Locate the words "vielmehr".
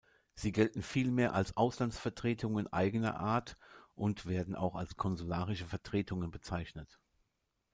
0.81-1.35